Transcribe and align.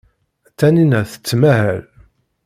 Taninna 0.57 1.01
tettmahal. 1.11 1.81